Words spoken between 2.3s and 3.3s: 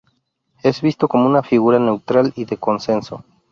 y de consenso.